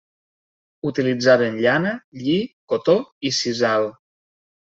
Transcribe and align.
Utilitzaven 0.91 1.59
llana, 1.65 1.91
lli, 2.21 2.37
cotó 2.73 2.97
i 3.31 3.35
sisal. 3.43 3.89